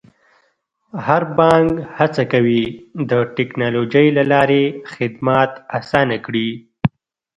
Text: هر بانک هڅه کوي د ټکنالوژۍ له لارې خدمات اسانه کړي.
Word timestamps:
هر 1.05 1.23
بانک 1.37 1.69
هڅه 1.97 2.23
کوي 2.33 2.61
د 3.09 3.11
ټکنالوژۍ 3.37 4.07
له 4.17 4.23
لارې 4.31 4.63
خدمات 4.93 5.51
اسانه 5.79 6.17
کړي. 6.25 6.49